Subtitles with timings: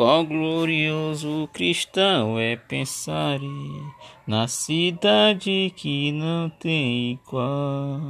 [0.00, 3.38] Qual glorioso cristão é pensar
[4.26, 8.00] na cidade que não tem igual,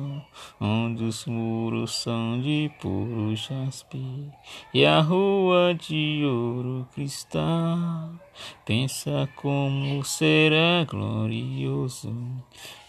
[0.61, 4.31] onde os muros são de puro jaspe
[4.73, 8.13] e a rua de ouro cristal.
[8.65, 12.15] Pensa como será glorioso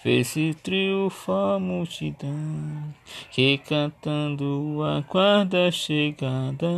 [0.04, 2.94] ver-se triunfar a multidão
[3.32, 6.70] que cantando aguarda a chegada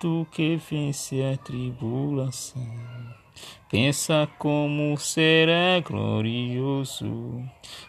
[0.00, 3.21] do que vence a tribulação.
[3.72, 7.42] Pensa como será glorioso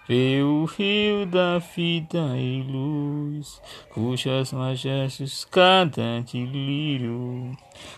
[0.08, 3.62] ver o rio da vida e luz,
[3.94, 7.52] cujas majestas cada de lírio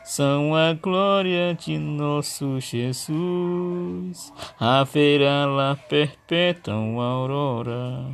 [0.04, 4.34] são a glória de nosso Jesus.
[4.60, 8.12] Haverá lá perpétua aurora,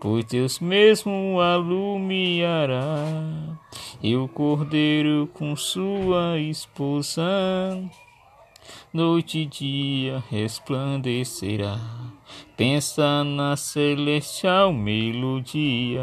[0.00, 2.96] pois Deus mesmo alumiará,
[4.02, 7.22] e o cordeiro com sua esposa
[8.92, 11.78] noite e dia resplandecerá.
[12.56, 16.00] Pensa na celestial melodia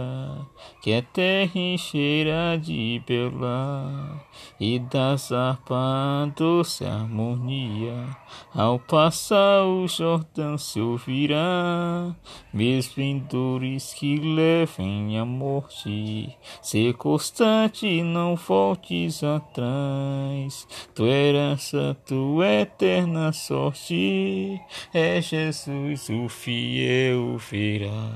[0.81, 4.21] que a terra encherá de bela
[4.59, 8.17] e das harpas doce harmonia.
[8.53, 12.13] Ao passar o Jordão se ouvirá,
[12.53, 16.35] mesmo em dores que levem à morte.
[16.61, 20.67] Ser constante, não voltes atrás.
[20.93, 24.59] Tua herança, tua eterna sorte
[24.93, 28.09] é Jesus o fiel verá.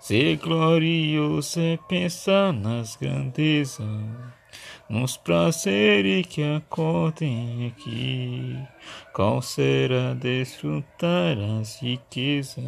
[0.00, 3.86] Ser glorioso é pensar nas grandezas,
[4.90, 8.58] nos prazeres que acordem aqui.
[9.12, 12.64] Qual será desfrutar as riquezas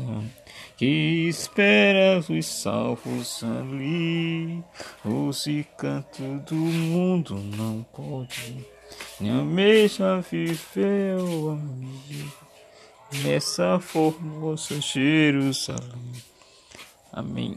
[0.77, 4.62] que espera os salvos ali?
[5.05, 5.44] Os
[5.77, 8.64] canto do mundo não pode,
[9.20, 12.45] nem a mesma viver, amigo
[13.23, 16.13] nessa formosa Jerusalém.
[17.13, 17.57] Amém.